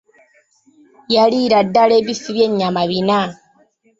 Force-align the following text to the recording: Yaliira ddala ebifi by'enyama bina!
Yaliira 1.13 1.59
ddala 1.67 1.93
ebifi 2.01 2.29
by'enyama 2.35 2.81
bina! 2.89 3.19